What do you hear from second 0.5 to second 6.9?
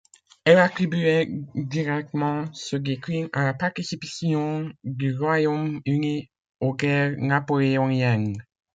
attribuait directement ce déclin à la participation du Royaume-Uni aux